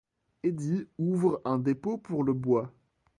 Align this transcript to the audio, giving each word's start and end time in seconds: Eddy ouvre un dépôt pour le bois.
Eddy 0.47 0.87
ouvre 0.97 1.43
un 1.45 1.59
dépôt 1.59 1.99
pour 1.99 2.23
le 2.23 2.33
bois. 2.33 2.73